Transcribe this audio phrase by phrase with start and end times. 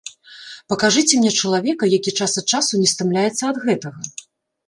[0.71, 3.99] Пакажыце мне чалавека, які час ад часу не стамляецца ад гэтага?